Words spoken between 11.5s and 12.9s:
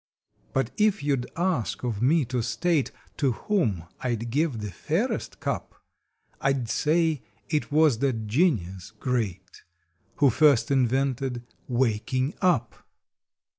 WAKING UP!